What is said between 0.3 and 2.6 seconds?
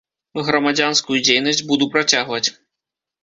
Грамадзянскую дзейнасць буду працягваць.